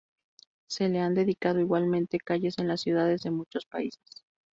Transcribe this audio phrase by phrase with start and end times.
[0.67, 4.23] Se le han dedicado igualmente calles en las ciudades de muchos países.